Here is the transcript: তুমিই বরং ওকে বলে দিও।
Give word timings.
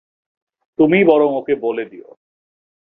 তুমিই 0.79 1.03
বরং 1.03 1.29
ওকে 1.35 1.53
বলে 1.55 1.83
দিও। 1.85 2.09